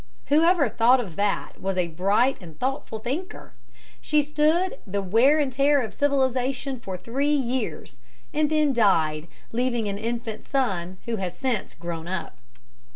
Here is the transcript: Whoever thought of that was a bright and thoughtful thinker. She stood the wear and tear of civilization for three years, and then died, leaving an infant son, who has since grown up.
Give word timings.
Whoever 0.29 0.67
thought 0.67 0.99
of 0.99 1.15
that 1.17 1.61
was 1.61 1.77
a 1.77 1.89
bright 1.89 2.35
and 2.41 2.57
thoughtful 2.59 2.97
thinker. 2.97 3.53
She 4.01 4.23
stood 4.23 4.79
the 4.87 4.99
wear 5.03 5.37
and 5.37 5.53
tear 5.53 5.79
of 5.83 5.93
civilization 5.93 6.79
for 6.79 6.97
three 6.97 7.35
years, 7.35 7.97
and 8.33 8.49
then 8.49 8.73
died, 8.73 9.27
leaving 9.51 9.87
an 9.87 9.99
infant 9.99 10.43
son, 10.43 10.97
who 11.05 11.17
has 11.17 11.37
since 11.37 11.75
grown 11.75 12.07
up. 12.07 12.35